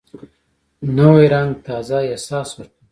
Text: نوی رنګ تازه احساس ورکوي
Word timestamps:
نوی 0.97 1.25
رنګ 1.33 1.49
تازه 1.67 1.97
احساس 2.11 2.49
ورکوي 2.53 2.75